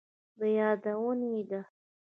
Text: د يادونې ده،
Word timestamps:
د 0.39 0.41
يادونې 0.57 1.35
ده، 1.49 1.61